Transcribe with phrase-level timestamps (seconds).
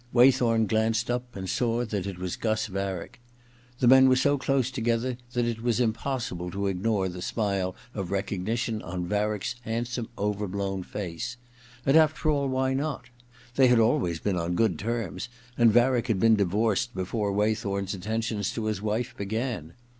[0.13, 3.21] Waythorn glanced up and saw that it was Gus Varick.
[3.79, 8.09] Th<5 men were so close together that it was impossible to ignore the smile of
[8.09, 11.37] recognition on Varick's handsome overblown face.
[11.85, 13.11] And after all— why not.?
[13.57, 18.51] They had always been on good terms, and Varick had been divorced before Waythorn's attentions
[18.53, 19.73] to his wife began.